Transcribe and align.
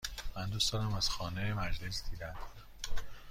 من 0.35 0.49
دوست 0.49 0.73
دارم 0.73 0.93
از 0.93 1.09
خانه 1.09 1.53
مجلس 1.53 2.03
دیدن 2.09 2.31
کنم. 2.33 2.97